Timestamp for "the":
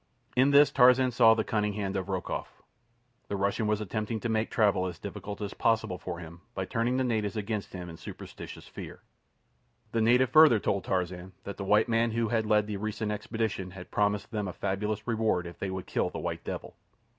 1.35-1.43, 3.27-3.35, 6.97-7.03, 9.91-10.01, 11.57-11.65, 12.65-12.77, 16.09-16.17